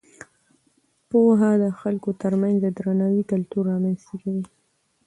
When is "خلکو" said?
1.79-2.09